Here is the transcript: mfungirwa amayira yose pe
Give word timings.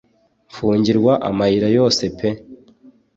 mfungirwa 0.49 1.13
amayira 1.29 1.67
yose 1.77 2.03
pe 2.17 2.29